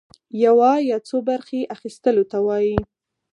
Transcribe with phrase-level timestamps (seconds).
[0.43, 2.75] يوه يا څو برخي اخيستلو ته وايي.